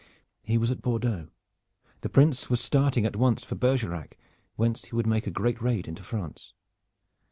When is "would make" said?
4.95-5.27